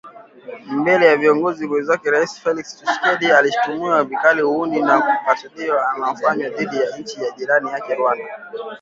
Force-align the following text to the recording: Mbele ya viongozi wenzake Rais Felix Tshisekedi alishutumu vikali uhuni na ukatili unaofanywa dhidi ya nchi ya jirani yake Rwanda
Mbele 0.79 1.05
ya 1.07 1.17
viongozi 1.17 1.65
wenzake 1.67 2.09
Rais 2.11 2.39
Felix 2.39 2.75
Tshisekedi 2.75 3.31
alishutumu 3.31 4.03
vikali 4.05 4.41
uhuni 4.41 4.81
na 4.81 4.97
ukatili 5.23 5.71
unaofanywa 5.97 6.49
dhidi 6.49 6.75
ya 6.77 6.97
nchi 6.97 7.23
ya 7.23 7.31
jirani 7.31 7.69
yake 7.69 7.95
Rwanda 7.95 8.23